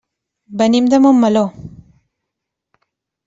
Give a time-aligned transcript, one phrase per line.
[0.61, 1.43] Venim de Montmeló.